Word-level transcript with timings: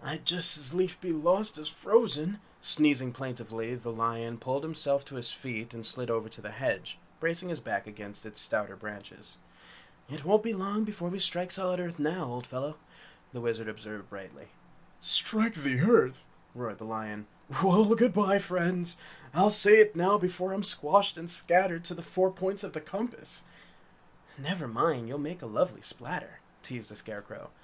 "I'd 0.00 0.24
just 0.24 0.56
as 0.56 0.72
lief 0.72 1.00
be 1.00 1.10
lost 1.10 1.58
as 1.58 1.68
frozen!" 1.68 2.40
Sneezing 2.60 3.10
plaintively, 3.12 3.74
the 3.74 3.90
lion 3.90 4.38
pulled 4.38 4.62
himself 4.62 5.04
to 5.06 5.16
his 5.16 5.32
feet 5.32 5.74
and 5.74 5.84
slid 5.84 6.10
over 6.12 6.28
to 6.28 6.40
the 6.40 6.52
hedge, 6.52 6.96
bracing 7.18 7.48
his 7.48 7.58
back 7.58 7.88
against 7.88 8.24
its 8.24 8.40
stouter 8.40 8.76
branches. 8.76 9.36
"It 10.08 10.24
won't 10.24 10.44
be 10.44 10.52
long 10.52 10.84
before 10.84 11.08
we 11.08 11.18
strike 11.18 11.50
solid 11.50 11.80
earth 11.80 11.98
now, 11.98 12.26
old 12.26 12.46
fellow," 12.46 12.76
the 13.32 13.40
Wizard 13.40 13.66
observed 13.68 14.08
brightly. 14.10 14.46
"Strike 15.00 15.54
the 15.56 15.80
earth!" 15.80 16.24
roared 16.54 16.78
the 16.78 16.84
lion. 16.84 17.26
"Well, 17.60 17.96
good 17.96 18.12
bye, 18.14 18.38
friends! 18.38 18.96
I'll 19.34 19.50
say 19.50 19.80
it 19.80 19.96
now 19.96 20.18
before 20.18 20.52
I'm 20.52 20.62
squashed 20.62 21.18
and 21.18 21.28
scattered 21.28 21.82
to 21.86 21.94
the 21.94 22.00
four 22.02 22.30
points 22.30 22.62
of 22.62 22.74
the 22.74 22.80
compass!" 22.80 23.42
"Never 24.38 24.68
mind, 24.68 25.08
you'll 25.08 25.18
make 25.18 25.42
a 25.42 25.46
lovely 25.46 25.82
splatter!" 25.82 26.38
teased 26.62 26.92
the 26.92 26.94
Scarecrow. 26.94 27.50